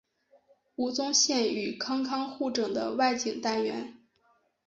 [0.77, 3.93] 吴宗宪与康康互整的外景单元。